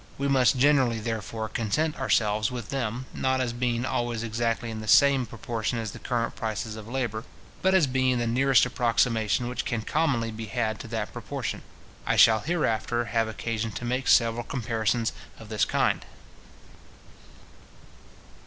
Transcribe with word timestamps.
We 0.17 0.27
must 0.27 0.57
generally, 0.57 0.99
therefore, 0.99 1.47
content 1.47 1.95
ourselves 1.99 2.49
with 2.49 2.69
them, 2.69 3.05
not 3.13 3.39
as 3.39 3.53
being 3.53 3.85
always 3.85 4.23
exactly 4.23 4.71
in 4.71 4.81
the 4.81 4.87
same 4.87 5.27
proportion 5.27 5.77
as 5.77 5.91
the 5.91 5.99
current 5.99 6.35
prices 6.35 6.75
of 6.75 6.87
labour, 6.87 7.23
but 7.61 7.75
as 7.75 7.85
being 7.85 8.17
the 8.17 8.25
nearest 8.25 8.65
approximation 8.65 9.47
which 9.47 9.63
can 9.63 9.83
commonly 9.83 10.31
be 10.31 10.47
had 10.47 10.79
to 10.79 10.87
that 10.87 11.13
proportion. 11.13 11.61
I 12.03 12.15
shall 12.15 12.39
hereafter 12.39 13.05
have 13.13 13.27
occasion 13.27 13.69
to 13.73 13.85
make 13.85 14.07
several 14.07 14.43
comparisons 14.43 15.13
of 15.37 15.49
this 15.49 15.65
kind. 15.65 16.03